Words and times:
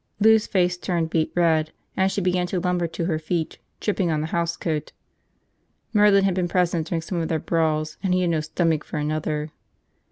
Lou's 0.19 0.47
face 0.47 0.77
turned 0.77 1.11
beet 1.11 1.31
red 1.35 1.71
and 1.95 2.11
she 2.11 2.21
began 2.21 2.47
to 2.47 2.59
lumber 2.59 2.87
to 2.87 3.05
her 3.05 3.19
feet, 3.19 3.59
tripping 3.79 4.09
on 4.09 4.19
the 4.19 4.29
housecoat. 4.33 4.93
Merlin 5.93 6.23
had 6.23 6.33
been 6.33 6.47
present 6.47 6.87
during 6.87 7.03
some 7.03 7.19
of 7.21 7.27
their 7.27 7.37
brawls 7.37 7.99
and 8.01 8.11
he 8.11 8.21
had 8.21 8.31
no 8.31 8.39
stomach 8.39 8.83
for 8.83 8.97
another. 8.97 9.51